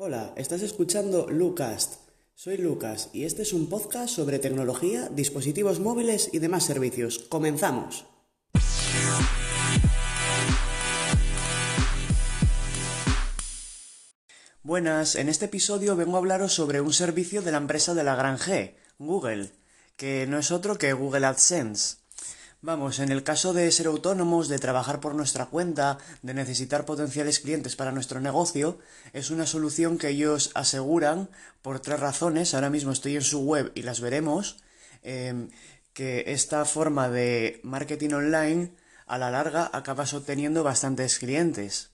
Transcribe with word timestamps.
Hola, 0.00 0.32
estás 0.36 0.62
escuchando 0.62 1.26
Lucast. 1.28 1.94
Soy 2.36 2.56
Lucas 2.56 3.10
y 3.12 3.24
este 3.24 3.42
es 3.42 3.52
un 3.52 3.68
podcast 3.68 4.14
sobre 4.14 4.38
tecnología, 4.38 5.08
dispositivos 5.08 5.80
móviles 5.80 6.30
y 6.32 6.38
demás 6.38 6.64
servicios. 6.64 7.18
¡Comenzamos! 7.28 8.04
Buenas, 14.62 15.16
en 15.16 15.28
este 15.28 15.46
episodio 15.46 15.96
vengo 15.96 16.14
a 16.14 16.18
hablaros 16.20 16.52
sobre 16.52 16.80
un 16.80 16.92
servicio 16.92 17.42
de 17.42 17.50
la 17.50 17.58
empresa 17.58 17.92
de 17.92 18.04
la 18.04 18.14
gran 18.14 18.38
G, 18.38 18.76
Google, 19.00 19.50
que 19.96 20.28
no 20.28 20.38
es 20.38 20.52
otro 20.52 20.78
que 20.78 20.92
Google 20.92 21.26
AdSense. 21.26 21.96
Vamos, 22.60 22.98
en 22.98 23.12
el 23.12 23.22
caso 23.22 23.52
de 23.52 23.70
ser 23.70 23.86
autónomos, 23.86 24.48
de 24.48 24.58
trabajar 24.58 24.98
por 24.98 25.14
nuestra 25.14 25.46
cuenta, 25.46 25.98
de 26.22 26.34
necesitar 26.34 26.84
potenciales 26.84 27.38
clientes 27.38 27.76
para 27.76 27.92
nuestro 27.92 28.20
negocio, 28.20 28.78
es 29.12 29.30
una 29.30 29.46
solución 29.46 29.96
que 29.96 30.08
ellos 30.08 30.50
aseguran 30.54 31.30
por 31.62 31.78
tres 31.78 32.00
razones. 32.00 32.54
Ahora 32.54 32.68
mismo 32.68 32.90
estoy 32.90 33.14
en 33.14 33.22
su 33.22 33.42
web 33.42 33.70
y 33.76 33.82
las 33.82 34.00
veremos. 34.00 34.56
Em, 35.02 35.50
que 35.92 36.24
esta 36.28 36.64
forma 36.64 37.08
de 37.08 37.60
marketing 37.62 38.12
online 38.12 38.72
a 39.06 39.18
la 39.18 39.30
larga 39.30 39.70
acabas 39.72 40.12
obteniendo 40.14 40.64
bastantes 40.64 41.18
clientes. 41.18 41.90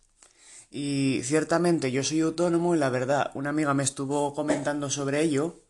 Y 0.71 1.21
ciertamente 1.25 1.93
yo 1.93 2.03
soy 2.03 2.21
autónomo 2.21 2.75
y 2.75 2.79
la 2.79 2.89
verdad, 2.89 3.31
una 3.35 3.51
amiga 3.51 3.75
me 3.75 3.83
estuvo 3.83 4.35
comentando 4.35 4.91
sobre 4.91 5.23
ello 5.23 5.64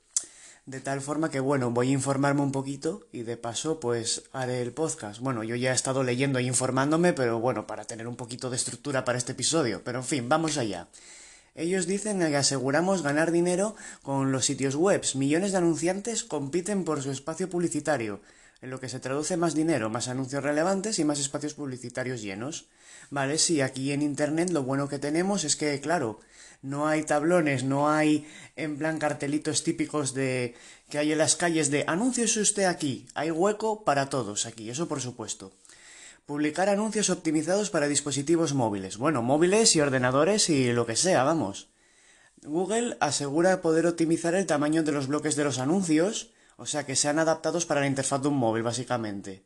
de 0.66 0.80
tal 0.80 1.00
forma 1.00 1.30
que, 1.30 1.40
bueno, 1.40 1.70
voy 1.70 1.90
a 1.90 1.92
informarme 1.92 2.40
un 2.40 2.52
poquito 2.52 3.06
y 3.12 3.22
de 3.22 3.36
paso, 3.36 3.80
pues 3.80 4.22
haré 4.32 4.62
el 4.62 4.72
podcast. 4.72 5.20
Bueno, 5.20 5.44
yo 5.44 5.56
ya 5.56 5.72
he 5.72 5.74
estado 5.74 6.02
leyendo 6.02 6.38
e 6.38 6.44
informándome, 6.44 7.12
pero 7.12 7.38
bueno, 7.38 7.66
para 7.66 7.84
tener 7.84 8.08
un 8.08 8.16
poquito 8.16 8.48
de 8.48 8.56
estructura 8.56 9.04
para 9.04 9.18
este 9.18 9.32
episodio. 9.32 9.82
Pero 9.84 9.98
en 9.98 10.04
fin, 10.04 10.28
vamos 10.28 10.56
allá. 10.56 10.88
Ellos 11.54 11.86
dicen 11.86 12.18
que 12.18 12.36
aseguramos 12.36 13.02
ganar 13.02 13.30
dinero 13.30 13.76
con 14.02 14.32
los 14.32 14.46
sitios 14.46 14.74
web. 14.74 15.04
Millones 15.14 15.52
de 15.52 15.58
anunciantes 15.58 16.24
compiten 16.24 16.84
por 16.84 17.02
su 17.02 17.10
espacio 17.10 17.48
publicitario, 17.48 18.20
en 18.64 18.70
lo 18.70 18.80
que 18.80 18.88
se 18.88 18.98
traduce 18.98 19.36
más 19.36 19.54
dinero, 19.54 19.90
más 19.90 20.08
anuncios 20.08 20.42
relevantes 20.42 20.98
y 20.98 21.04
más 21.04 21.20
espacios 21.20 21.52
publicitarios 21.52 22.22
llenos. 22.22 22.64
Vale, 23.10 23.36
sí, 23.36 23.60
aquí 23.60 23.92
en 23.92 24.00
Internet 24.00 24.48
lo 24.48 24.62
bueno 24.62 24.88
que 24.88 24.98
tenemos 24.98 25.44
es 25.44 25.54
que, 25.54 25.78
claro, 25.80 26.20
no 26.62 26.88
hay 26.88 27.02
tablones, 27.02 27.62
no 27.62 27.90
hay 27.90 28.26
en 28.56 28.78
plan 28.78 28.98
cartelitos 28.98 29.64
típicos 29.64 30.14
de 30.14 30.54
que 30.88 30.96
hay 30.96 31.12
en 31.12 31.18
las 31.18 31.36
calles 31.36 31.70
de 31.70 31.84
anuncios 31.86 32.38
usted 32.38 32.64
aquí, 32.64 33.06
hay 33.14 33.30
hueco 33.30 33.84
para 33.84 34.08
todos 34.08 34.46
aquí, 34.46 34.70
eso 34.70 34.88
por 34.88 35.02
supuesto. 35.02 35.52
Publicar 36.24 36.70
anuncios 36.70 37.10
optimizados 37.10 37.68
para 37.68 37.86
dispositivos 37.86 38.54
móviles, 38.54 38.96
bueno, 38.96 39.20
móviles 39.20 39.76
y 39.76 39.82
ordenadores 39.82 40.48
y 40.48 40.72
lo 40.72 40.86
que 40.86 40.96
sea, 40.96 41.22
vamos. 41.22 41.68
Google 42.42 42.96
asegura 43.00 43.60
poder 43.60 43.86
optimizar 43.86 44.34
el 44.34 44.46
tamaño 44.46 44.82
de 44.84 44.92
los 44.92 45.06
bloques 45.06 45.36
de 45.36 45.44
los 45.44 45.58
anuncios, 45.58 46.30
o 46.56 46.66
sea 46.66 46.86
que 46.86 46.96
sean 46.96 47.18
adaptados 47.18 47.66
para 47.66 47.80
la 47.80 47.86
interfaz 47.86 48.22
de 48.22 48.28
un 48.28 48.36
móvil, 48.36 48.62
básicamente. 48.62 49.44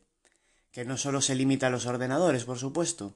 Que 0.71 0.85
no 0.85 0.97
solo 0.97 1.21
se 1.21 1.35
limita 1.35 1.67
a 1.67 1.69
los 1.71 1.85
ordenadores, 1.85 2.45
por 2.45 2.59
supuesto. 2.59 3.13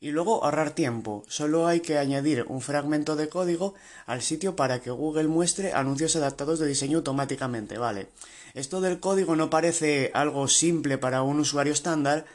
Y 0.00 0.10
luego 0.10 0.44
ahorrar 0.44 0.70
tiempo. 0.70 1.24
Solo 1.26 1.66
hay 1.66 1.80
que 1.80 1.98
añadir 1.98 2.44
un 2.48 2.60
fragmento 2.60 3.16
de 3.16 3.28
código 3.28 3.74
al 4.06 4.22
sitio 4.22 4.54
para 4.54 4.80
que 4.80 4.90
Google 4.90 5.28
muestre 5.28 5.72
anuncios 5.72 6.16
adaptados 6.16 6.58
de 6.58 6.66
diseño 6.66 6.98
automáticamente. 6.98 7.78
Vale. 7.78 8.08
Esto 8.54 8.80
del 8.80 9.00
código 9.00 9.36
no 9.36 9.50
parece 9.50 10.10
algo 10.14 10.48
simple 10.48 10.98
para 10.98 11.22
un 11.22 11.40
usuario 11.40 11.72
estándar, 11.72 12.26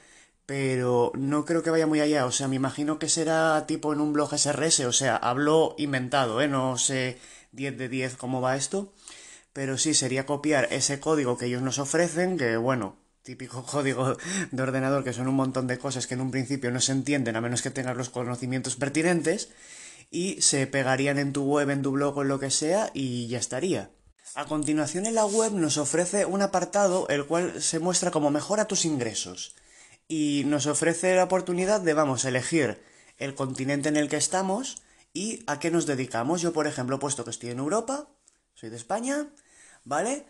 pero 0.45 1.11
no 1.15 1.45
creo 1.45 1.63
que 1.63 1.69
vaya 1.69 1.87
muy 1.87 2.01
allá. 2.01 2.25
O 2.25 2.31
sea, 2.31 2.47
me 2.47 2.55
imagino 2.55 2.99
que 2.99 3.09
será 3.09 3.65
tipo 3.67 3.93
en 3.93 4.01
un 4.01 4.11
blog 4.13 4.33
SRS. 4.37 4.81
O 4.81 4.91
sea, 4.91 5.15
hablo 5.15 5.75
inventado, 5.77 6.41
¿eh? 6.41 6.47
No 6.47 6.77
sé 6.77 7.19
10 7.51 7.77
de 7.77 7.89
10 7.89 8.17
cómo 8.17 8.41
va 8.41 8.55
esto. 8.55 8.91
Pero 9.53 9.77
sí, 9.77 9.93
sería 9.93 10.25
copiar 10.25 10.67
ese 10.71 10.99
código 10.99 11.37
que 11.37 11.47
ellos 11.47 11.61
nos 11.61 11.79
ofrecen, 11.79 12.37
que 12.37 12.57
bueno, 12.57 12.97
típico 13.23 13.63
código 13.71 14.17
de 14.51 14.63
ordenador 14.63 15.03
que 15.03 15.13
son 15.13 15.27
un 15.27 15.35
montón 15.35 15.67
de 15.67 15.77
cosas 15.77 16.07
que 16.07 16.13
en 16.15 16.21
un 16.21 16.31
principio 16.31 16.71
no 16.71 16.79
se 16.79 16.91
entienden 16.91 17.35
a 17.35 17.41
menos 17.41 17.61
que 17.61 17.71
tengas 17.71 17.97
los 17.97 18.09
conocimientos 18.09 18.75
pertinentes 18.75 19.49
y 20.09 20.41
se 20.41 20.67
pegarían 20.67 21.17
en 21.17 21.33
tu 21.33 21.43
web, 21.43 21.69
en 21.69 21.81
tu 21.81 21.91
blog 21.91 22.17
o 22.17 22.21
en 22.21 22.27
lo 22.27 22.39
que 22.39 22.51
sea 22.51 22.91
y 22.93 23.27
ya 23.27 23.39
estaría. 23.39 23.91
A 24.35 24.45
continuación 24.45 25.05
en 25.05 25.15
la 25.15 25.25
web 25.25 25.53
nos 25.53 25.77
ofrece 25.77 26.25
un 26.25 26.41
apartado 26.41 27.07
el 27.09 27.25
cual 27.25 27.61
se 27.61 27.79
muestra 27.79 28.11
como 28.11 28.31
mejora 28.31 28.65
tus 28.65 28.85
ingresos 28.85 29.55
y 30.07 30.43
nos 30.45 30.67
ofrece 30.67 31.15
la 31.15 31.25
oportunidad 31.25 31.81
de 31.81 31.93
vamos 31.93 32.25
a 32.25 32.29
elegir 32.29 32.81
el 33.17 33.35
continente 33.35 33.89
en 33.89 33.97
el 33.97 34.09
que 34.09 34.17
estamos 34.17 34.81
y 35.13 35.43
a 35.47 35.59
qué 35.59 35.71
nos 35.71 35.85
dedicamos. 35.85 36.41
Yo 36.41 36.53
por 36.53 36.67
ejemplo, 36.67 36.99
puesto 36.99 37.23
que 37.23 37.29
estoy 37.29 37.49
en 37.49 37.59
Europa, 37.59 38.09
soy 38.61 38.69
de 38.69 38.77
España, 38.77 39.25
¿vale? 39.85 40.23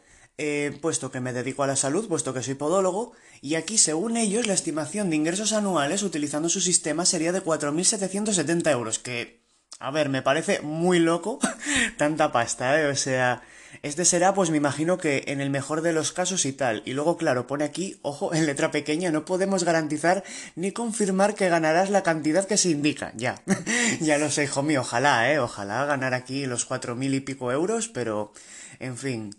puesto 0.82 1.12
que 1.12 1.20
me 1.20 1.34
dedico 1.34 1.64
a 1.64 1.68
la 1.68 1.76
salud, 1.76 2.08
puesto 2.08 2.34
que 2.34 2.42
soy 2.42 2.56
podólogo, 2.56 3.12
y 3.42 3.56
aquí, 3.56 3.78
según 3.78 4.16
ellos, 4.16 4.48
la 4.48 4.54
estimación 4.54 5.10
de 5.10 5.18
ingresos 5.18 5.52
anuales 5.52 6.02
utilizando 6.02 6.48
su 6.48 6.62
sistema 6.62 7.06
sería 7.06 7.34
de 7.34 7.44
4.770 7.44 8.72
euros, 8.72 9.00
que, 9.00 9.44
a 9.80 9.92
ver, 9.92 10.08
me 10.08 10.22
parece 10.22 10.62
muy 10.62 11.00
loco 11.00 11.40
tanta 11.98 12.32
pasta, 12.32 12.82
¿eh? 12.82 12.88
O 12.88 12.96
sea, 12.96 13.44
este 13.84 14.06
será, 14.06 14.34
pues 14.34 14.50
me 14.50 14.58
imagino 14.58 14.98
que 14.98 15.24
en 15.28 15.42
el 15.42 15.50
mejor 15.50 15.82
de 15.82 15.94
los 15.94 16.12
casos 16.12 16.46
y 16.46 16.54
tal. 16.54 16.84
Y 16.86 16.94
luego, 16.94 17.18
claro, 17.18 17.48
pone 17.48 17.64
aquí, 17.64 18.00
ojo, 18.02 18.34
en 18.34 18.46
letra 18.46 18.72
pequeña, 18.72 19.12
no 19.12 19.26
podemos 19.26 19.64
garantizar 19.64 20.24
ni 20.56 20.72
confirmar 20.72 21.36
que 21.36 21.50
ganarás 21.50 21.90
la 21.90 22.04
cantidad 22.04 22.46
que 22.46 22.58
se 22.58 22.70
indica. 22.70 23.12
Ya, 23.16 23.42
ya 24.00 24.18
lo 24.18 24.30
sé, 24.30 24.44
hijo 24.44 24.64
mío, 24.64 24.82
ojalá, 24.82 25.32
¿eh? 25.32 25.40
Ojalá 25.40 25.86
ganar 25.86 26.14
aquí 26.14 26.46
los 26.46 26.66
cuatro 26.66 26.96
mil 26.96 27.14
y 27.14 27.22
pico 27.22 27.52
euros, 27.52 27.88
pero, 27.88 28.34
en 28.80 28.98
fin. 28.98 29.36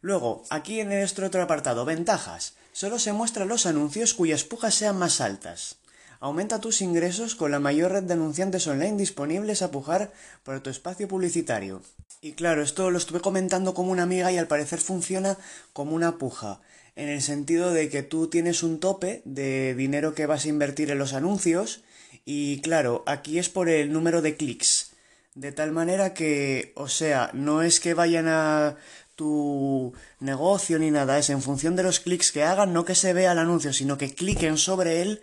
Luego, 0.00 0.44
aquí 0.50 0.80
en 0.80 0.88
nuestro 0.88 1.26
otro 1.26 1.42
apartado, 1.42 1.84
ventajas. 1.84 2.54
Solo 2.72 2.98
se 2.98 3.12
muestran 3.12 3.48
los 3.48 3.64
anuncios 3.64 4.12
cuyas 4.12 4.44
pujas 4.44 4.74
sean 4.74 4.98
más 4.98 5.20
altas. 5.20 5.78
Aumenta 6.20 6.60
tus 6.60 6.80
ingresos 6.80 7.34
con 7.34 7.50
la 7.50 7.60
mayor 7.60 7.92
red 7.92 8.04
de 8.04 8.14
anunciantes 8.14 8.66
online 8.66 8.96
disponibles 8.96 9.62
a 9.62 9.70
pujar 9.70 10.12
por 10.42 10.60
tu 10.60 10.70
espacio 10.70 11.08
publicitario. 11.08 11.82
Y 12.20 12.32
claro, 12.32 12.62
esto 12.62 12.90
lo 12.90 12.98
estuve 12.98 13.20
comentando 13.20 13.74
como 13.74 13.92
una 13.92 14.04
amiga 14.04 14.32
y 14.32 14.38
al 14.38 14.46
parecer 14.46 14.80
funciona 14.80 15.36
como 15.72 15.94
una 15.94 16.18
puja, 16.18 16.60
en 16.96 17.10
el 17.10 17.20
sentido 17.20 17.72
de 17.72 17.90
que 17.90 18.02
tú 18.02 18.28
tienes 18.28 18.62
un 18.62 18.80
tope 18.80 19.20
de 19.24 19.74
dinero 19.74 20.14
que 20.14 20.26
vas 20.26 20.46
a 20.46 20.48
invertir 20.48 20.90
en 20.90 20.98
los 20.98 21.12
anuncios 21.12 21.82
y 22.24 22.60
claro, 22.62 23.04
aquí 23.06 23.38
es 23.38 23.50
por 23.50 23.68
el 23.68 23.92
número 23.92 24.22
de 24.22 24.36
clics. 24.36 24.92
De 25.34 25.52
tal 25.52 25.70
manera 25.70 26.14
que, 26.14 26.72
o 26.74 26.88
sea, 26.88 27.30
no 27.34 27.60
es 27.60 27.78
que 27.78 27.92
vayan 27.92 28.26
a 28.26 28.76
tu 29.16 29.92
negocio 30.20 30.78
ni 30.78 30.90
nada, 30.90 31.18
es 31.18 31.28
en 31.30 31.42
función 31.42 31.76
de 31.76 31.82
los 31.82 32.00
clics 32.00 32.32
que 32.32 32.42
hagan, 32.42 32.72
no 32.72 32.84
que 32.86 32.94
se 32.94 33.12
vea 33.12 33.32
el 33.32 33.38
anuncio, 33.38 33.72
sino 33.72 33.98
que 33.98 34.14
cliquen 34.14 34.56
sobre 34.56 35.02
él, 35.02 35.20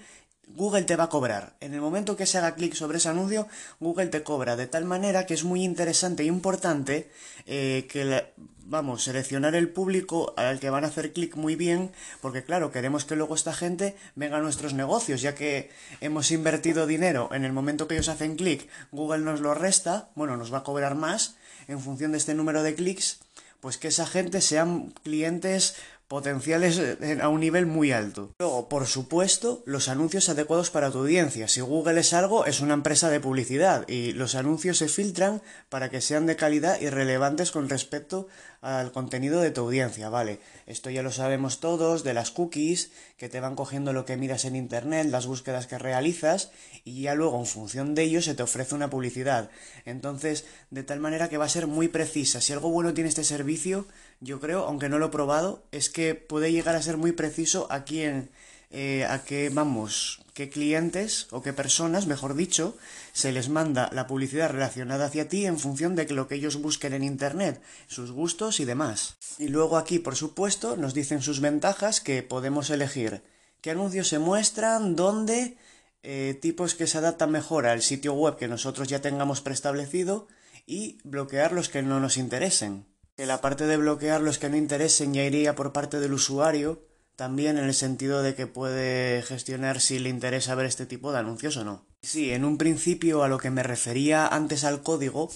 Google 0.48 0.84
te 0.84 0.96
va 0.96 1.06
a 1.06 1.10
cobrar. 1.10 1.56
En 1.62 1.74
el 1.74 1.82
momento 1.82 2.16
que 2.16 2.26
se 2.26 2.38
haga 2.38 2.56
clic 2.56 2.74
sobre 2.74 2.98
ese 2.98 3.10
anuncio, 3.10 3.48
Google 3.80 4.08
te 4.08 4.24
cobra, 4.24 4.56
de 4.56 4.68
tal 4.68 4.86
manera 4.86 5.26
que 5.26 5.34
es 5.34 5.44
muy 5.44 5.64
interesante 5.64 6.24
e 6.24 6.28
importante 6.28 7.10
eh, 7.46 7.88
que, 7.90 8.26
vamos, 8.66 9.04
seleccionar 9.04 9.56
el 9.56 9.70
público 9.70 10.34
al 10.38 10.60
que 10.60 10.70
van 10.70 10.84
a 10.84 10.88
hacer 10.88 11.14
clic 11.14 11.36
muy 11.36 11.56
bien, 11.56 11.92
porque 12.22 12.44
claro, 12.44 12.72
queremos 12.72 13.06
que 13.06 13.16
luego 13.16 13.36
esta 13.36 13.54
gente 13.54 13.96
venga 14.16 14.38
a 14.38 14.42
nuestros 14.42 14.74
negocios, 14.74 15.22
ya 15.22 15.36
que 15.36 15.72
hemos 16.02 16.32
invertido 16.32 16.88
dinero 16.88 17.30
en 17.34 17.46
el 17.46 17.54
momento 17.54 17.88
que 17.88 17.96
ellos 17.96 18.10
hacen 18.10 18.36
clic, 18.36 18.70
Google 18.92 19.20
nos 19.20 19.42
lo 19.42 19.54
resta, 19.54 20.10
bueno, 20.16 20.38
nos 20.38 20.54
va 20.54 20.60
a 20.60 20.64
cobrar 20.64 20.96
más 20.96 21.36
en 21.68 21.80
función 21.80 22.12
de 22.12 22.18
este 22.18 22.34
número 22.34 22.64
de 22.64 22.76
clics 22.76 23.20
pues 23.64 23.78
que 23.78 23.88
esa 23.88 24.06
gente 24.06 24.42
sean 24.42 24.94
clientes 25.04 25.78
potenciales 26.14 26.80
a 27.24 27.30
un 27.30 27.40
nivel 27.40 27.66
muy 27.66 27.92
alto. 27.92 28.36
Luego, 28.38 28.70
por 28.70 28.86
supuesto, 28.86 29.64
los 29.66 29.90
anuncios 29.90 30.30
adecuados 30.30 30.70
para 30.70 30.92
tu 30.92 31.00
audiencia. 31.00 31.48
Si 31.48 31.60
Google 31.60 32.00
es 32.00 32.14
algo, 32.14 32.46
es 32.46 32.62
una 32.62 32.76
empresa 32.76 33.10
de 33.10 33.20
publicidad 33.20 33.84
y 33.90 34.12
los 34.12 34.36
anuncios 34.36 34.78
se 34.78 34.90
filtran 34.90 35.42
para 35.70 35.90
que 35.90 36.02
sean 36.02 36.28
de 36.28 36.36
calidad 36.36 36.80
y 36.80 36.92
relevantes 36.92 37.52
con 37.52 37.68
respecto 37.68 38.28
al 38.62 38.92
contenido 38.92 39.42
de 39.42 39.52
tu 39.52 39.62
audiencia, 39.62 40.08
¿vale? 40.10 40.40
Esto 40.68 40.90
ya 40.90 41.04
lo 41.04 41.12
sabemos 41.12 41.60
todos, 41.60 42.04
de 42.04 42.14
las 42.14 42.32
cookies, 42.32 42.92
que 43.18 43.28
te 43.28 43.42
van 43.42 43.56
cogiendo 43.56 43.92
lo 43.92 44.06
que 44.06 44.16
miras 44.16 44.46
en 44.46 44.56
Internet, 44.56 45.08
las 45.10 45.26
búsquedas 45.26 45.68
que 45.68 45.78
realizas, 45.78 46.52
y 46.86 47.02
ya 47.02 47.14
luego 47.14 47.38
en 47.40 47.46
función 47.46 47.94
de 47.94 48.04
ello 48.04 48.22
se 48.22 48.36
te 48.36 48.44
ofrece 48.44 48.74
una 48.74 48.90
publicidad. 48.90 49.50
Entonces, 49.84 50.46
de 50.70 50.84
tal 50.84 51.02
manera 51.02 51.28
que 51.28 51.38
va 51.38 51.46
a 51.46 51.50
ser 51.50 51.68
muy 51.68 51.90
precisa. 51.90 52.40
Si 52.40 52.54
algo 52.54 52.70
bueno 52.70 52.94
tiene 52.94 53.10
este 53.10 53.26
servicio, 53.26 53.86
yo 54.22 54.40
creo, 54.40 54.66
aunque 54.66 54.88
no 54.88 54.98
lo 54.98 55.08
he 55.08 55.10
probado, 55.10 55.64
es 55.74 55.90
que 55.90 56.03
puede 56.16 56.52
llegar 56.52 56.76
a 56.76 56.82
ser 56.82 56.98
muy 56.98 57.12
preciso 57.12 57.68
aquí 57.70 58.02
en 58.02 58.30
eh, 58.76 59.06
a 59.06 59.24
qué 59.24 59.52
vamos, 59.54 60.20
qué 60.34 60.50
clientes 60.50 61.28
o 61.30 61.44
qué 61.44 61.54
personas, 61.54 62.08
mejor 62.08 62.34
dicho, 62.34 62.76
se 63.12 63.32
les 63.32 63.48
manda 63.48 63.92
la 63.94 64.08
publicidad 64.08 64.50
relacionada 64.50 65.06
hacia 65.06 65.30
ti 65.30 65.46
en 65.46 65.60
función 65.60 65.96
de 65.96 66.10
lo 66.10 66.28
que 66.28 66.34
ellos 66.34 66.60
busquen 66.60 66.94
en 66.94 67.04
Internet, 67.04 67.62
sus 67.88 68.12
gustos 68.12 68.60
y 68.60 68.66
demás. 68.66 69.16
Y 69.38 69.50
luego 69.50 69.78
aquí, 69.78 70.00
por 70.00 70.16
supuesto, 70.16 70.76
nos 70.76 70.96
dicen 70.96 71.22
sus 71.22 71.40
ventajas 71.40 72.02
que 72.02 72.24
podemos 72.24 72.72
elegir 72.72 73.22
qué 73.62 73.70
anuncios 73.70 74.08
se 74.08 74.18
muestran, 74.18 74.96
dónde, 74.96 75.56
eh, 76.02 76.36
tipos 76.42 76.74
que 76.74 76.88
se 76.88 76.98
adaptan 76.98 77.30
mejor 77.30 77.68
al 77.68 77.84
sitio 77.84 78.14
web 78.14 78.38
que 78.38 78.48
nosotros 78.48 78.88
ya 78.88 79.02
tengamos 79.02 79.42
preestablecido 79.42 80.28
y 80.66 80.98
bloquear 81.04 81.52
los 81.52 81.70
que 81.70 81.84
no 81.84 82.00
nos 82.00 82.18
interesen. 82.18 82.88
Que 83.16 83.26
la 83.26 83.42
parte 83.42 83.68
de 83.68 83.78
bloquear 83.78 84.22
los 84.22 84.40
que 84.40 84.50
no 84.50 84.58
interesen 84.58 85.14
ya 85.14 85.24
iría 85.24 85.56
por 85.56 85.72
parte 85.72 86.00
del 86.00 86.14
usuario, 86.14 86.82
también 87.16 87.58
en 87.58 87.66
el 87.66 87.74
sentido 87.76 88.24
de 88.24 88.34
que 88.34 88.48
puede 88.48 89.22
gestionar 89.22 89.82
si 89.82 90.00
le 90.00 90.10
interesa 90.10 90.56
ver 90.56 90.66
este 90.66 90.88
tipo 90.88 91.12
de 91.12 91.20
anuncios 91.20 91.58
o 91.58 91.64
no. 91.64 91.86
Sí, 92.02 92.32
en 92.32 92.44
un 92.44 92.58
principio 92.58 93.24
a 93.24 93.28
lo 93.28 93.38
que 93.38 93.52
me 93.52 93.62
refería 93.62 94.28
antes 94.28 94.64
al 94.64 94.82
código, 94.82 95.30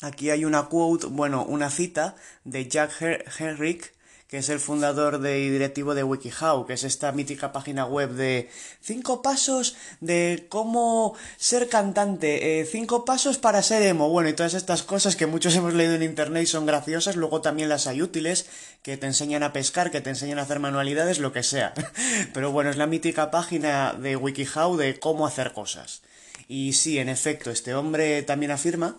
aquí 0.00 0.30
hay 0.30 0.46
una 0.46 0.68
quote, 0.68 1.06
bueno, 1.06 1.44
una 1.44 1.68
cita 1.68 2.16
de 2.44 2.66
Jack 2.66 2.92
Henrik, 3.38 3.92
que 4.32 4.38
es 4.38 4.48
el 4.48 4.60
fundador 4.60 5.18
de, 5.18 5.40
y 5.40 5.50
directivo 5.50 5.94
de 5.94 6.04
WikiHow, 6.04 6.64
que 6.64 6.72
es 6.72 6.84
esta 6.84 7.12
mítica 7.12 7.52
página 7.52 7.84
web 7.84 8.12
de 8.12 8.48
cinco 8.80 9.20
pasos 9.20 9.76
de 10.00 10.46
cómo 10.48 11.14
ser 11.36 11.68
cantante, 11.68 12.58
eh, 12.58 12.64
cinco 12.64 13.04
pasos 13.04 13.36
para 13.36 13.60
ser 13.60 13.82
emo, 13.82 14.08
bueno, 14.08 14.30
y 14.30 14.32
todas 14.32 14.54
estas 14.54 14.82
cosas 14.84 15.16
que 15.16 15.26
muchos 15.26 15.54
hemos 15.56 15.74
leído 15.74 15.96
en 15.96 16.02
internet 16.02 16.44
y 16.44 16.46
son 16.46 16.64
graciosas, 16.64 17.16
luego 17.16 17.42
también 17.42 17.68
las 17.68 17.86
hay 17.86 18.00
útiles, 18.00 18.46
que 18.80 18.96
te 18.96 19.04
enseñan 19.04 19.42
a 19.42 19.52
pescar, 19.52 19.90
que 19.90 20.00
te 20.00 20.08
enseñan 20.08 20.38
a 20.38 20.44
hacer 20.44 20.60
manualidades, 20.60 21.18
lo 21.18 21.34
que 21.34 21.42
sea. 21.42 21.74
Pero 22.32 22.52
bueno, 22.52 22.70
es 22.70 22.78
la 22.78 22.86
mítica 22.86 23.30
página 23.30 23.92
de 23.92 24.16
WikiHow 24.16 24.78
de 24.78 24.98
cómo 24.98 25.26
hacer 25.26 25.52
cosas. 25.52 26.00
Y 26.48 26.72
sí, 26.72 26.98
en 26.98 27.10
efecto, 27.10 27.50
este 27.50 27.74
hombre 27.74 28.22
también 28.22 28.50
afirma 28.50 28.96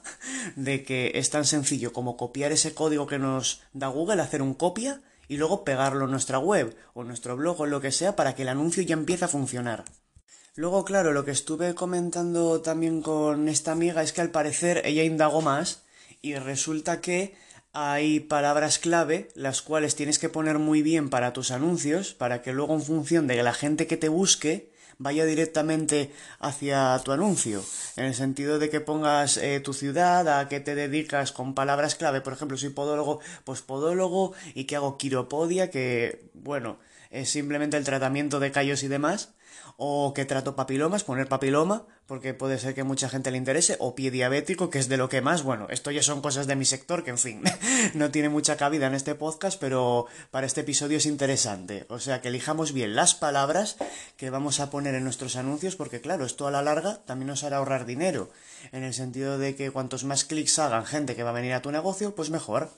de 0.56 0.84
que 0.84 1.14
es 1.16 1.32
tan 1.32 1.46
sencillo 1.46 1.92
como 1.92 2.18
copiar 2.18 2.52
ese 2.52 2.76
código 2.76 3.08
que 3.08 3.18
nos 3.18 3.62
da 3.74 3.88
Google, 3.88 4.22
hacer 4.22 4.44
un 4.44 4.54
copia, 4.54 5.02
y 5.28 5.38
luego 5.38 5.64
pegarlo 5.64 6.06
en 6.06 6.12
nuestra 6.12 6.40
web 6.40 6.76
o 6.94 7.04
nuestro 7.04 7.36
blog 7.36 7.62
o 7.62 7.66
lo 7.66 7.82
que 7.82 7.92
sea 7.92 8.16
para 8.16 8.36
que 8.36 8.44
el 8.44 8.50
anuncio 8.50 8.84
ya 8.84 8.94
empiece 8.94 9.26
a 9.26 9.30
funcionar. 9.30 9.86
Luego, 10.56 10.86
claro, 10.86 11.14
lo 11.14 11.26
que 11.26 11.32
estuve 11.32 11.74
comentando 11.74 12.62
también 12.62 13.02
con 13.02 13.50
esta 13.50 13.72
amiga 13.72 14.04
es 14.04 14.14
que 14.14 14.22
al 14.22 14.30
parecer 14.30 14.82
ella 14.86 15.04
indagó 15.04 15.42
más 15.42 15.82
y 16.22 16.36
resulta 16.36 17.02
que 17.02 17.36
hay 17.74 18.20
palabras 18.20 18.78
clave 18.78 19.30
las 19.34 19.64
cuales 19.64 19.96
tienes 19.96 20.20
que 20.20 20.30
poner 20.30 20.60
muy 20.60 20.84
bien 20.84 21.10
para 21.10 21.34
tus 21.34 21.50
anuncios 21.50 22.14
para 22.14 22.44
que 22.44 22.54
luego 22.54 22.76
en 22.76 22.84
función 22.84 23.26
de 23.26 23.42
la 23.42 23.54
gente 23.54 23.88
que 23.88 23.98
te 23.98 24.10
busque 24.10 24.73
vaya 25.04 25.26
directamente 25.26 26.12
hacia 26.40 27.00
tu 27.04 27.12
anuncio, 27.12 27.64
en 27.98 28.06
el 28.06 28.16
sentido 28.16 28.58
de 28.58 28.70
que 28.70 28.80
pongas 28.80 29.38
eh, 29.38 29.60
tu 29.60 29.74
ciudad, 29.74 30.40
a 30.40 30.48
qué 30.48 30.62
te 30.62 30.76
dedicas 30.76 31.32
con 31.34 31.54
palabras 31.54 31.96
clave, 31.96 32.22
por 32.22 32.34
ejemplo, 32.34 32.58
soy 32.58 32.70
podólogo, 32.70 33.20
pues 33.44 33.62
podólogo 33.62 34.32
y 34.56 34.64
que 34.64 34.78
hago 34.78 34.98
quiropodia, 34.98 35.70
que 35.70 36.32
bueno, 36.44 36.78
es 37.10 37.30
simplemente 37.30 37.78
el 37.78 37.84
tratamiento 37.84 38.40
de 38.40 38.52
callos 38.52 38.84
y 38.84 38.88
demás, 38.88 39.34
o 39.78 40.14
que 40.14 40.26
trato 40.26 40.56
papilomas, 40.56 41.04
poner 41.04 41.28
papiloma, 41.28 41.86
porque 42.06 42.34
puede 42.34 42.60
ser 42.60 42.74
que 42.74 42.84
mucha 42.84 43.10
gente 43.10 43.32
le 43.32 43.38
interese, 43.38 43.78
o 43.80 43.96
pie 43.96 44.12
diabético, 44.12 44.70
que 44.70 44.80
es 44.80 44.90
de 44.90 44.98
lo 44.98 45.10
que 45.10 45.22
más, 45.22 45.44
bueno, 45.44 45.68
esto 45.70 45.92
ya 45.92 46.04
son 46.04 46.22
cosas 46.22 46.48
de 46.48 46.56
mi 46.56 46.66
sector, 46.66 47.04
que 47.04 47.12
en 47.12 47.18
fin, 47.18 47.44
no 47.94 48.12
tiene 48.12 48.30
mucha 48.30 48.58
cabida 48.58 48.88
en 48.88 48.94
este 48.94 49.16
podcast, 49.16 49.60
pero 49.60 50.06
para 50.32 50.46
este 50.46 50.62
episodio 50.62 50.98
es 50.98 51.06
interesante. 51.06 51.86
O 51.90 52.00
sea, 52.00 52.22
que 52.22 52.28
elijamos 52.28 52.74
bien 52.74 52.96
las 52.96 53.16
palabras 53.16 53.78
que 54.18 54.30
vamos 54.30 54.60
a 54.60 54.70
poner 54.70 54.96
en 54.96 55.04
nuestros 55.04 55.36
anuncios, 55.36 55.76
porque 55.76 56.02
claro, 56.02 56.26
esto 56.26 56.48
a 56.48 56.52
la 56.52 56.62
larga 56.62 57.04
también 57.06 57.28
nos 57.28 57.44
hará 57.44 57.58
ahorrar 57.58 57.86
dinero, 57.86 58.30
en 58.72 58.84
el 58.84 58.94
sentido 58.94 59.38
de 59.38 59.56
que 59.56 59.72
cuantos 59.72 60.04
más 60.04 60.26
clics 60.26 60.60
hagan 60.60 60.86
gente 60.86 61.16
que 61.16 61.24
va 61.24 61.32
a 61.32 61.34
venir 61.34 61.54
a 61.54 61.62
tu 61.62 61.72
negocio, 61.72 62.16
pues 62.16 62.30
mejor. 62.30 62.70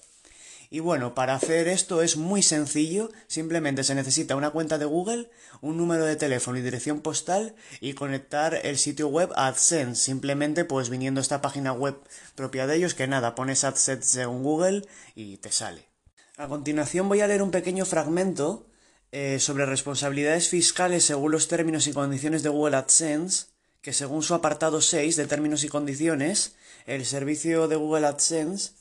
Y 0.76 0.82
bueno, 0.82 1.16
para 1.16 1.36
hacer 1.36 1.70
esto 1.70 2.02
es 2.02 2.18
muy 2.18 2.44
sencillo, 2.44 3.10
simplemente 3.28 3.86
se 3.86 3.96
necesita 3.96 4.36
una 4.36 4.50
cuenta 4.50 4.78
de 4.78 4.84
Google, 4.84 5.30
un 5.62 5.78
número 5.78 6.04
de 6.04 6.18
teléfono 6.18 6.58
y 6.58 6.62
dirección 6.62 7.00
postal 7.00 7.56
y 7.80 7.94
conectar 7.94 8.60
el 8.62 8.78
sitio 8.78 9.08
web 9.08 9.32
a 9.38 9.48
AdSense, 9.48 10.04
simplemente 10.04 10.66
pues 10.66 10.90
viniendo 10.90 11.22
a 11.22 11.22
esta 11.22 11.42
página 11.42 11.72
web 11.72 11.96
propia 12.36 12.68
de 12.68 12.76
ellos 12.76 12.94
que 12.94 13.08
nada, 13.08 13.36
pones 13.36 13.64
AdSense 13.64 14.24
en 14.24 14.44
Google 14.44 14.86
y 15.16 15.38
te 15.38 15.50
sale. 15.50 15.88
A 16.36 16.50
continuación 16.50 17.08
voy 17.08 17.22
a 17.22 17.28
leer 17.28 17.42
un 17.42 17.52
pequeño 17.52 17.86
fragmento 17.86 18.68
eh, 19.14 19.40
sobre 19.40 19.66
responsabilidades 19.66 20.50
fiscales 20.50 21.06
según 21.06 21.32
los 21.32 21.48
términos 21.48 21.88
y 21.88 21.94
condiciones 21.94 22.44
de 22.44 22.50
Google 22.50 22.76
AdSense, 22.76 23.46
que 23.80 23.94
según 23.94 24.24
su 24.24 24.34
apartado 24.34 24.82
6 24.82 25.16
de 25.16 25.26
términos 25.26 25.64
y 25.64 25.70
condiciones, 25.70 26.58
el 26.86 27.06
servicio 27.06 27.70
de 27.70 27.78
Google 27.78 28.08
AdSense 28.08 28.72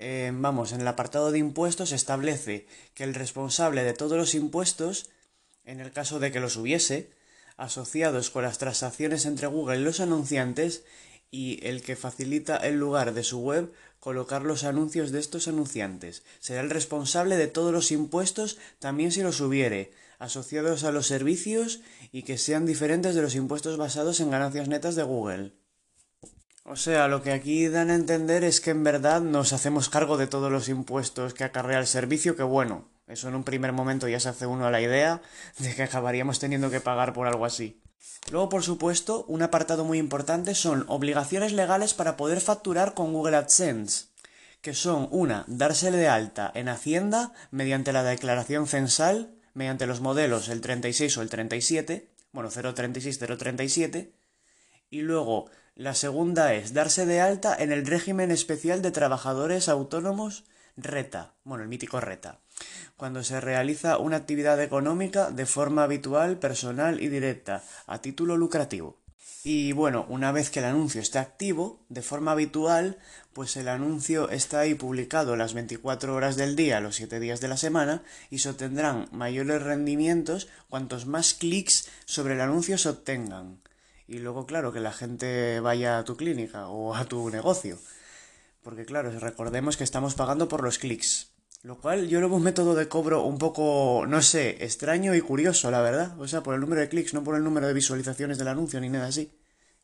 eh, 0.00 0.32
vamos, 0.32 0.72
en 0.72 0.80
el 0.80 0.88
apartado 0.88 1.30
de 1.30 1.38
impuestos 1.38 1.92
establece 1.92 2.66
que 2.94 3.04
el 3.04 3.14
responsable 3.14 3.84
de 3.84 3.92
todos 3.92 4.16
los 4.16 4.34
impuestos, 4.34 5.10
en 5.62 5.78
el 5.78 5.92
caso 5.92 6.18
de 6.18 6.32
que 6.32 6.40
los 6.40 6.56
hubiese, 6.56 7.10
asociados 7.58 8.30
con 8.30 8.42
las 8.42 8.56
transacciones 8.56 9.26
entre 9.26 9.46
Google 9.46 9.76
y 9.76 9.84
los 9.84 10.00
anunciantes, 10.00 10.84
y 11.30 11.60
el 11.66 11.82
que 11.82 11.96
facilita 11.96 12.56
el 12.56 12.78
lugar 12.78 13.12
de 13.12 13.22
su 13.22 13.40
web 13.40 13.72
colocar 14.00 14.42
los 14.42 14.64
anuncios 14.64 15.12
de 15.12 15.20
estos 15.20 15.48
anunciantes. 15.48 16.22
Será 16.40 16.62
el 16.62 16.70
responsable 16.70 17.36
de 17.36 17.46
todos 17.46 17.70
los 17.70 17.92
impuestos 17.92 18.56
también 18.78 19.12
si 19.12 19.20
los 19.20 19.42
hubiere, 19.42 19.92
asociados 20.18 20.84
a 20.84 20.92
los 20.92 21.06
servicios 21.06 21.82
y 22.10 22.22
que 22.22 22.38
sean 22.38 22.64
diferentes 22.64 23.14
de 23.14 23.20
los 23.20 23.34
impuestos 23.34 23.76
basados 23.76 24.20
en 24.20 24.30
ganancias 24.30 24.68
netas 24.68 24.96
de 24.96 25.02
Google. 25.02 25.52
O 26.64 26.76
sea, 26.76 27.08
lo 27.08 27.22
que 27.22 27.32
aquí 27.32 27.68
dan 27.68 27.90
a 27.90 27.94
entender 27.94 28.44
es 28.44 28.60
que 28.60 28.70
en 28.70 28.84
verdad 28.84 29.22
nos 29.22 29.52
hacemos 29.52 29.88
cargo 29.88 30.16
de 30.16 30.26
todos 30.26 30.52
los 30.52 30.68
impuestos 30.68 31.34
que 31.34 31.44
acarrea 31.44 31.78
el 31.78 31.86
servicio, 31.86 32.36
que 32.36 32.42
bueno, 32.42 32.88
eso 33.06 33.28
en 33.28 33.34
un 33.34 33.44
primer 33.44 33.72
momento 33.72 34.08
ya 34.08 34.20
se 34.20 34.28
hace 34.28 34.46
uno 34.46 34.66
a 34.66 34.70
la 34.70 34.80
idea 34.80 35.22
de 35.58 35.74
que 35.74 35.82
acabaríamos 35.82 36.38
teniendo 36.38 36.70
que 36.70 36.80
pagar 36.80 37.12
por 37.12 37.26
algo 37.26 37.44
así. 37.44 37.82
Luego, 38.30 38.48
por 38.48 38.62
supuesto, 38.62 39.24
un 39.26 39.42
apartado 39.42 39.84
muy 39.84 39.98
importante 39.98 40.54
son 40.54 40.84
obligaciones 40.88 41.52
legales 41.52 41.94
para 41.94 42.16
poder 42.16 42.40
facturar 42.40 42.94
con 42.94 43.12
Google 43.12 43.36
AdSense, 43.36 44.06
que 44.60 44.74
son 44.74 45.08
una, 45.10 45.44
dársele 45.48 45.96
de 45.96 46.08
alta 46.08 46.52
en 46.54 46.68
Hacienda 46.68 47.32
mediante 47.50 47.92
la 47.92 48.04
declaración 48.04 48.66
censal, 48.66 49.34
mediante 49.54 49.86
los 49.86 50.00
modelos 50.00 50.48
el 50.48 50.60
36 50.60 51.16
o 51.18 51.22
el 51.22 51.30
37, 51.30 52.10
bueno, 52.32 52.50
036, 52.50 53.18
037, 53.18 54.12
y 54.90 55.00
luego 55.00 55.50
la 55.80 55.94
segunda 55.94 56.52
es 56.52 56.74
darse 56.74 57.06
de 57.06 57.22
alta 57.22 57.56
en 57.58 57.72
el 57.72 57.86
régimen 57.86 58.30
especial 58.30 58.82
de 58.82 58.90
trabajadores 58.90 59.66
autónomos 59.66 60.44
RETA, 60.76 61.32
bueno, 61.42 61.62
el 61.62 61.70
mítico 61.70 62.00
RETA, 62.00 62.38
cuando 62.98 63.24
se 63.24 63.40
realiza 63.40 63.96
una 63.96 64.18
actividad 64.18 64.60
económica 64.60 65.30
de 65.30 65.46
forma 65.46 65.84
habitual, 65.84 66.38
personal 66.38 67.00
y 67.00 67.08
directa, 67.08 67.64
a 67.86 68.02
título 68.02 68.36
lucrativo. 68.36 68.98
Y 69.42 69.72
bueno, 69.72 70.04
una 70.10 70.32
vez 70.32 70.50
que 70.50 70.58
el 70.58 70.66
anuncio 70.66 71.00
está 71.00 71.22
activo, 71.22 71.80
de 71.88 72.02
forma 72.02 72.32
habitual, 72.32 72.98
pues 73.32 73.56
el 73.56 73.66
anuncio 73.66 74.28
está 74.28 74.60
ahí 74.60 74.74
publicado 74.74 75.34
las 75.34 75.54
24 75.54 76.14
horas 76.14 76.36
del 76.36 76.56
día, 76.56 76.80
los 76.80 76.96
7 76.96 77.18
días 77.20 77.40
de 77.40 77.48
la 77.48 77.56
semana, 77.56 78.02
y 78.28 78.40
se 78.40 78.50
obtendrán 78.50 79.08
mayores 79.12 79.62
rendimientos 79.62 80.48
cuantos 80.68 81.06
más 81.06 81.32
clics 81.32 81.88
sobre 82.04 82.34
el 82.34 82.42
anuncio 82.42 82.76
se 82.76 82.90
obtengan 82.90 83.62
y 84.10 84.18
luego, 84.18 84.44
claro, 84.44 84.72
que 84.72 84.80
la 84.80 84.92
gente 84.92 85.60
vaya 85.60 85.98
a 85.98 86.04
tu 86.04 86.16
clínica 86.16 86.66
o 86.66 86.96
a 86.96 87.04
tu 87.04 87.30
negocio. 87.30 87.78
Porque, 88.60 88.84
claro, 88.84 89.16
recordemos 89.20 89.76
que 89.76 89.84
estamos 89.84 90.16
pagando 90.16 90.48
por 90.48 90.64
los 90.64 90.78
clics. 90.78 91.30
Lo 91.62 91.78
cual 91.78 92.08
yo 92.08 92.20
lo 92.20 92.28
veo 92.28 92.38
un 92.38 92.42
método 92.42 92.74
de 92.74 92.88
cobro 92.88 93.22
un 93.22 93.38
poco, 93.38 94.06
no 94.08 94.20
sé, 94.20 94.64
extraño 94.64 95.14
y 95.14 95.20
curioso, 95.20 95.70
la 95.70 95.80
verdad. 95.80 96.20
O 96.20 96.26
sea, 96.26 96.42
por 96.42 96.54
el 96.54 96.60
número 96.60 96.80
de 96.80 96.88
clics, 96.88 97.14
no 97.14 97.22
por 97.22 97.36
el 97.36 97.44
número 97.44 97.68
de 97.68 97.72
visualizaciones 97.72 98.36
del 98.36 98.48
anuncio 98.48 98.80
ni 98.80 98.88
nada 98.88 99.06
así. 99.06 99.30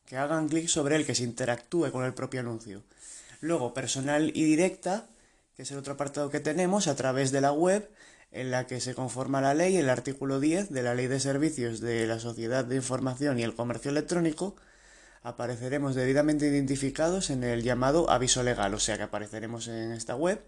Que 0.05 0.17
hagan 0.17 0.49
clic 0.49 0.67
sobre 0.67 0.97
él, 0.97 1.05
que 1.05 1.15
se 1.15 1.23
interactúe 1.23 1.89
con 1.93 2.03
el 2.03 2.13
propio 2.13 2.41
anuncio. 2.41 2.83
Luego, 3.39 3.73
personal 3.73 4.33
y 4.35 4.43
directa, 4.43 5.07
que 5.55 5.61
es 5.61 5.71
el 5.71 5.77
otro 5.77 5.93
apartado 5.93 6.29
que 6.29 6.41
tenemos, 6.41 6.87
a 6.87 6.97
través 6.97 7.31
de 7.31 7.39
la 7.39 7.53
web, 7.53 7.89
en 8.37 8.51
la 8.51 8.67
que 8.67 8.79
se 8.79 8.93
conforma 8.93 9.41
la 9.41 9.55
ley, 9.55 9.77
el 9.77 9.89
artículo 9.89 10.39
10 10.39 10.69
de 10.69 10.83
la 10.83 10.93
Ley 10.93 11.07
de 11.07 11.19
Servicios 11.19 11.81
de 11.81 12.05
la 12.05 12.19
Sociedad 12.19 12.63
de 12.63 12.75
Información 12.75 13.39
y 13.39 13.43
el 13.43 13.55
Comercio 13.55 13.89
Electrónico, 13.89 14.55
apareceremos 15.23 15.95
debidamente 15.95 16.47
identificados 16.47 17.31
en 17.31 17.43
el 17.43 17.63
llamado 17.63 18.11
aviso 18.11 18.43
legal, 18.43 18.75
o 18.75 18.79
sea 18.79 18.95
que 18.97 19.03
apareceremos 19.03 19.67
en 19.67 19.91
esta 19.91 20.15
web 20.15 20.39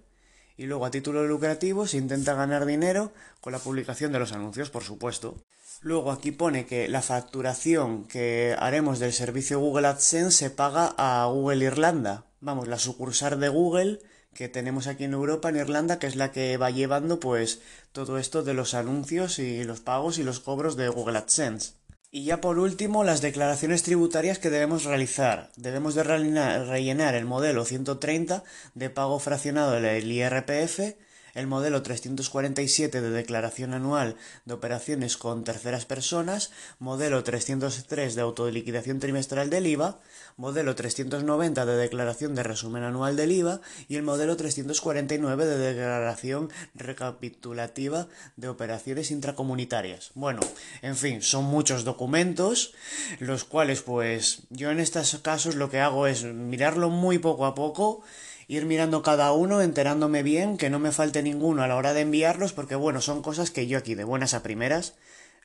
y 0.55 0.67
luego 0.67 0.85
a 0.85 0.91
título 0.91 1.25
lucrativo 1.25 1.87
se 1.87 1.97
intenta 1.97 2.35
ganar 2.35 2.67
dinero 2.67 3.11
con 3.41 3.53
la 3.53 3.59
publicación 3.59 4.11
de 4.11 4.19
los 4.19 4.33
anuncios, 4.33 4.69
por 4.69 4.83
supuesto. 4.83 5.41
Luego 5.81 6.11
aquí 6.11 6.31
pone 6.31 6.67
que 6.67 6.89
la 6.89 7.01
facturación 7.01 8.05
que 8.05 8.55
haremos 8.59 8.99
del 8.99 9.13
servicio 9.13 9.59
Google 9.59 9.87
AdSense 9.87 10.37
se 10.37 10.49
paga 10.51 10.93
a 10.97 11.25
Google 11.25 11.65
Irlanda, 11.65 12.25
vamos, 12.39 12.67
la 12.67 12.77
sucursal 12.77 13.39
de 13.39 13.49
Google 13.49 13.99
que 14.33 14.49
tenemos 14.49 14.87
aquí 14.87 15.03
en 15.03 15.13
Europa, 15.13 15.49
en 15.49 15.57
Irlanda, 15.57 15.99
que 15.99 16.07
es 16.07 16.15
la 16.15 16.31
que 16.31 16.57
va 16.57 16.69
llevando 16.71 17.19
pues 17.19 17.61
todo 17.91 18.17
esto 18.17 18.43
de 18.43 18.53
los 18.53 18.73
anuncios 18.73 19.39
y 19.39 19.63
los 19.63 19.79
pagos 19.81 20.17
y 20.17 20.23
los 20.23 20.39
cobros 20.39 20.75
de 20.75 20.89
Google 20.89 21.17
AdSense. 21.17 21.73
Y 22.11 22.23
ya 22.23 22.41
por 22.41 22.57
último, 22.57 23.03
las 23.03 23.21
declaraciones 23.21 23.83
tributarias 23.83 24.39
que 24.39 24.49
debemos 24.49 24.83
realizar. 24.83 25.51
Debemos 25.57 25.93
de 25.93 26.03
rellenar 26.03 27.13
el 27.13 27.25
modelo 27.25 27.65
130 27.65 28.43
de 28.73 28.89
pago 28.89 29.19
fraccionado 29.19 29.73
del 29.73 30.11
IRPF, 30.11 30.95
el 31.35 31.47
modelo 31.47 31.81
347 31.81 33.01
de 33.01 33.09
declaración 33.09 33.73
anual 33.73 34.15
de 34.45 34.53
operaciones 34.53 35.17
con 35.17 35.43
terceras 35.43 35.85
personas, 35.85 36.51
modelo 36.79 37.23
303 37.23 38.15
de 38.15 38.21
autoliquidación 38.21 38.99
trimestral 38.99 39.49
del 39.49 39.67
IVA, 39.67 39.99
modelo 40.37 40.75
390 40.75 41.65
de 41.65 41.75
declaración 41.75 42.35
de 42.35 42.43
resumen 42.43 42.83
anual 42.83 43.15
del 43.15 43.31
IVA 43.31 43.61
y 43.87 43.95
el 43.95 44.03
modelo 44.03 44.37
349 44.37 45.45
de 45.45 45.57
declaración 45.57 46.49
recapitulativa 46.75 48.07
de 48.37 48.47
operaciones 48.47 49.11
intracomunitarias. 49.11 50.11
Bueno, 50.15 50.39
en 50.81 50.95
fin, 50.95 51.21
son 51.21 51.45
muchos 51.45 51.83
documentos, 51.83 52.73
los 53.19 53.43
cuales 53.43 53.81
pues 53.81 54.43
yo 54.49 54.71
en 54.71 54.79
estos 54.79 55.17
casos 55.19 55.55
lo 55.55 55.69
que 55.69 55.79
hago 55.79 56.07
es 56.07 56.23
mirarlo 56.23 56.89
muy 56.89 57.17
poco 57.17 57.45
a 57.45 57.55
poco 57.55 58.01
ir 58.49 58.65
mirando 58.65 59.03
cada 59.03 59.31
uno, 59.31 59.61
enterándome 59.61 60.23
bien, 60.23 60.57
que 60.57 60.71
no 60.71 60.79
me 60.79 60.91
falte 60.91 61.21
ninguno 61.21 61.61
a 61.61 61.67
la 61.67 61.75
hora 61.75 61.93
de 61.93 62.01
enviarlos, 62.01 62.51
porque 62.51 62.73
bueno, 62.73 62.99
son 62.99 63.21
cosas 63.21 63.51
que 63.51 63.67
yo 63.67 63.77
aquí 63.77 63.93
de 63.93 64.03
buenas 64.03 64.33
a 64.33 64.41
primeras, 64.41 64.95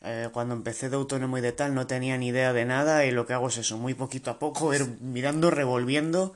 eh, 0.01 0.31
cuando 0.33 0.55
empecé 0.55 0.89
de 0.89 0.97
autónomo 0.97 1.37
y 1.37 1.43
de 1.43 1.53
tal, 1.53 1.75
no 1.75 1.87
tenía 1.87 2.17
ni 2.17 2.29
idea 2.29 2.55
de 2.55 2.65
nada 2.65 3.05
y 3.05 3.11
lo 3.11 3.27
que 3.27 3.35
hago 3.35 3.49
es 3.49 3.59
eso, 3.59 3.77
muy 3.77 3.93
poquito 3.93 4.31
a 4.31 4.39
poco, 4.39 4.73
ir 4.75 4.87
mirando, 5.03 5.51
revolviendo 5.51 6.33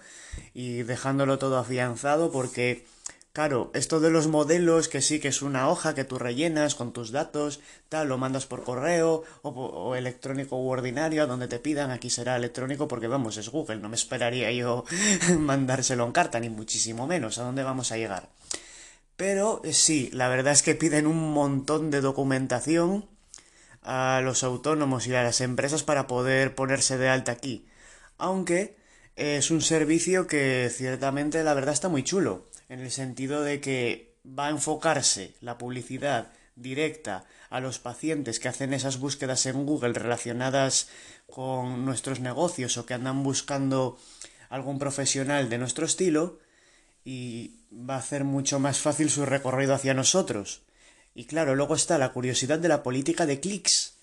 y 0.52 0.82
dejándolo 0.82 1.38
todo 1.38 1.56
afianzado, 1.56 2.30
porque 2.30 2.84
Claro, 3.38 3.71
esto 3.73 4.00
de 4.00 4.11
los 4.11 4.26
modelos, 4.26 4.88
que 4.88 5.00
sí 5.00 5.21
que 5.21 5.28
es 5.28 5.42
una 5.42 5.68
hoja 5.68 5.95
que 5.95 6.02
tú 6.02 6.18
rellenas 6.18 6.75
con 6.75 6.92
tus 6.92 7.12
datos, 7.12 7.61
tal, 7.88 8.09
lo 8.09 8.18
mandas 8.18 8.47
por 8.47 8.64
correo 8.64 9.23
o, 9.42 9.95
electrónico 9.95 10.61
u 10.61 10.68
ordinario, 10.68 11.23
a 11.23 11.26
donde 11.26 11.47
te 11.47 11.61
pidan, 11.61 11.92
aquí 11.92 12.11
será 12.11 12.35
electrónico 12.35 12.88
porque 12.88 13.07
vamos, 13.07 13.37
es 13.37 13.49
Google, 13.49 13.76
no 13.76 13.88
me 13.88 13.95
esperaría 13.95 14.50
yo 14.50 14.85
mandárselo 15.38 16.04
en 16.04 16.11
carta, 16.11 16.40
ni 16.40 16.49
muchísimo 16.49 17.07
menos, 17.07 17.38
a 17.38 17.45
dónde 17.45 17.62
vamos 17.62 17.92
a 17.92 17.97
llegar. 17.97 18.28
Pero 19.14 19.61
eh, 19.62 19.73
sí, 19.73 20.11
la 20.12 20.26
verdad 20.26 20.52
es 20.52 20.64
que 20.64 20.75
piden 20.75 21.07
un 21.07 21.33
montón 21.33 21.92
de 21.92 22.00
documentación 22.00 23.07
a 23.83 24.21
los 24.21 24.42
autónomos 24.42 25.07
y 25.07 25.14
a 25.14 25.23
las 25.23 25.40
empresas 25.42 25.85
para 25.85 26.09
poder 26.09 26.57
ponerse 26.57 26.99
de 26.99 27.09
alta 27.09 27.30
aquí. 27.30 27.68
Aunque 28.16 28.76
es 29.14 29.52
un 29.52 29.62
servicio 29.62 30.26
que 30.26 30.68
ciertamente 30.75 31.45
la 31.45 31.54
verdad 31.54 31.75
está 31.75 31.88
muy 31.88 32.02
chulo 32.02 32.49
en 32.68 32.80
el 32.80 32.90
sentido 32.90 33.42
de 33.42 33.60
que 33.60 34.14
va 34.26 34.46
a 34.46 34.50
enfocarse 34.50 35.34
la 35.40 35.58
publicidad 35.58 36.32
directa 36.54 37.25
a 37.50 37.60
los 37.60 37.78
pacientes 37.78 38.40
que 38.40 38.48
hacen 38.48 38.75
esas 38.75 38.98
búsquedas 38.98 39.46
en 39.46 39.64
Google 39.64 39.92
relacionadas 39.92 40.88
con 41.30 41.84
nuestros 41.84 42.20
negocios 42.20 42.76
o 42.76 42.84
que 42.84 42.94
andan 42.94 43.22
buscando 43.22 43.98
algún 44.50 44.78
profesional 44.78 45.48
de 45.48 45.58
nuestro 45.58 45.87
estilo 45.87 46.40
y 47.04 47.60
va 47.72 47.94
a 47.94 47.98
hacer 47.98 48.25
mucho 48.25 48.58
más 48.58 48.78
fácil 48.80 49.10
su 49.10 49.25
recorrido 49.25 49.75
hacia 49.75 49.94
nosotros. 49.94 50.62
Y 51.14 51.25
claro, 51.25 51.54
luego 51.54 51.75
está 51.75 51.96
la 51.96 52.12
curiosidad 52.12 52.58
de 52.58 52.68
la 52.68 52.82
política 52.82 53.25
de 53.25 53.40
clics. 53.40 53.94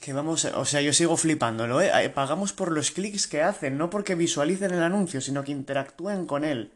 Que 0.00 0.12
vamos, 0.12 0.44
o 0.44 0.64
sea, 0.64 0.80
yo 0.80 0.92
sigo 0.92 1.16
flipándolo, 1.16 1.80
¿eh? 1.80 2.08
Pagamos 2.10 2.52
por 2.52 2.72
los 2.72 2.90
clics 2.90 3.26
que 3.26 3.42
hacen, 3.42 3.78
no 3.78 3.90
porque 3.90 4.14
visualicen 4.14 4.72
el 4.72 4.82
anuncio, 4.82 5.20
sino 5.20 5.44
que 5.44 5.52
interactúen 5.52 6.26
con 6.26 6.44
él 6.44 6.72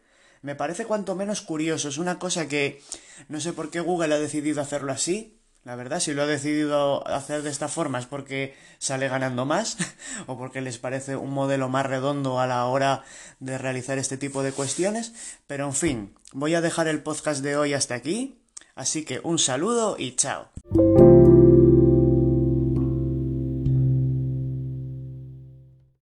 me 0.49 0.57
parece 0.57 0.87
cuanto 0.87 1.15
menos 1.15 1.43
curioso. 1.43 1.91
Es 1.91 1.99
una 1.99 2.19
cosa 2.19 2.49
que 2.49 2.81
no 3.29 3.39
sé 3.39 3.53
por 3.53 3.71
qué 3.71 3.81
Google 3.81 4.15
ha 4.15 4.19
decidido 4.19 4.63
hacerlo 4.63 4.93
así. 4.93 5.39
La 5.63 5.77
verdad, 5.77 6.01
si 6.01 6.15
lo 6.15 6.23
ha 6.23 6.27
decidido 6.27 7.07
hacer 7.07 7.43
de 7.43 7.51
esta 7.51 7.69
forma 7.69 7.99
es 7.99 8.07
porque 8.07 8.57
sale 8.79 9.09
ganando 9.09 9.45
más 9.45 9.77
o 10.27 10.39
porque 10.39 10.63
les 10.63 10.79
parece 10.79 11.17
un 11.17 11.35
modelo 11.35 11.69
más 11.69 11.85
redondo 11.85 12.41
a 12.41 12.47
la 12.47 12.65
hora 12.65 13.05
de 13.41 13.59
realizar 13.59 13.99
este 13.99 14.17
tipo 14.17 14.43
de 14.43 14.53
cuestiones. 14.53 15.13
Pero 15.47 15.67
en 15.67 15.75
fin, 15.75 16.15
voy 16.33 16.55
a 16.55 16.63
dejar 16.63 16.89
el 16.89 17.03
podcast 17.03 17.43
de 17.43 17.59
hoy 17.59 17.75
hasta 17.75 17.95
aquí. 17.95 18.41
Así 18.75 19.05
que 19.05 19.21
un 19.23 19.39
saludo 19.39 19.97
y 19.99 20.17
chao. 20.17 20.49